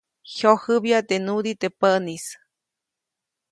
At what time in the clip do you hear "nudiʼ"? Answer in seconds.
1.25-1.57